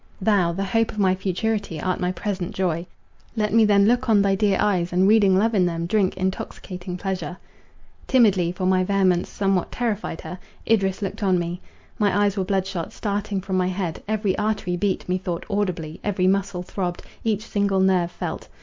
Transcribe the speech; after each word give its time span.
Thou, 0.19 0.51
the 0.51 0.63
hope 0.63 0.91
of 0.91 0.97
my 0.97 1.13
futurity, 1.13 1.79
art 1.79 1.99
my 1.99 2.11
present 2.11 2.55
joy. 2.55 2.87
Let 3.35 3.53
me 3.53 3.65
then 3.65 3.85
look 3.87 4.09
on 4.09 4.23
thy 4.23 4.33
dear 4.33 4.57
eyes, 4.59 4.91
and, 4.91 5.07
reading 5.07 5.37
love 5.37 5.53
in 5.53 5.67
them, 5.67 5.85
drink 5.85 6.17
intoxicating 6.17 6.97
pleasure." 6.97 7.37
Timidly, 8.07 8.51
for 8.51 8.65
my 8.65 8.83
vehemence 8.83 9.29
somewhat 9.29 9.71
terrified 9.71 10.21
her, 10.21 10.39
Idris 10.67 11.03
looked 11.03 11.21
on 11.21 11.37
me. 11.37 11.61
My 11.99 12.23
eyes 12.23 12.35
were 12.35 12.43
bloodshot, 12.43 12.93
starting 12.93 13.41
from 13.41 13.57
my 13.57 13.67
head; 13.67 14.01
every 14.07 14.35
artery 14.39 14.75
beat, 14.75 15.07
methought, 15.07 15.45
audibly, 15.51 15.99
every 16.03 16.25
muscle 16.25 16.63
throbbed, 16.63 17.03
each 17.23 17.45
single 17.45 17.79
nerve 17.79 18.09
felt. 18.09 18.47